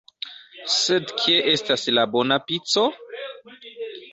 Sed 0.75 1.13
kie 1.19 1.43
estas 1.51 1.85
la 1.99 2.07
bona 2.17 2.39
pico? 2.49 2.87